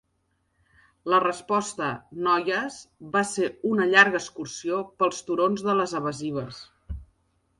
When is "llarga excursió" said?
3.91-4.79